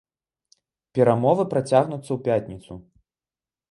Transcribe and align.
Перамовы 0.99 1.47
працягнуцца 1.53 2.07
ў 2.13 2.19
пятніцу. 2.29 2.73